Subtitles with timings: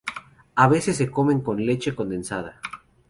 [0.55, 2.59] A veces se comen con leche condensada.